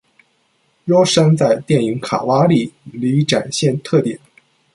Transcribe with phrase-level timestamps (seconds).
[0.87, 4.19] Roshan 在电影《卡瓦利》里展现特点。